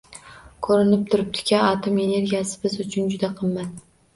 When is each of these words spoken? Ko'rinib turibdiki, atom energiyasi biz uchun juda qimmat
Ko'rinib 0.67 1.03
turibdiki, 1.11 1.57
atom 1.67 1.99
energiyasi 2.07 2.59
biz 2.67 2.79
uchun 2.87 3.13
juda 3.15 3.31
qimmat 3.43 3.89